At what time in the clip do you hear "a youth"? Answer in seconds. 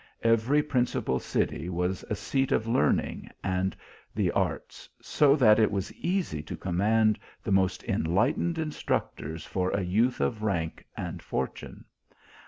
9.69-10.19